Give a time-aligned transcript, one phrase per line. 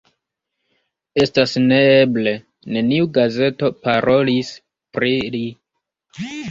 [1.23, 2.33] Estas neeble:
[2.79, 4.53] neniu gazeto parolis
[4.99, 5.45] pri li.